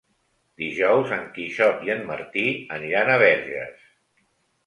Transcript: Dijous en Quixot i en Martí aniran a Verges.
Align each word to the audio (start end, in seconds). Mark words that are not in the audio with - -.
Dijous 0.61 1.11
en 1.17 1.25
Quixot 1.35 1.83
i 1.89 1.93
en 1.95 2.01
Martí 2.07 2.45
aniran 2.77 3.11
a 3.11 3.17
Verges. 3.25 3.85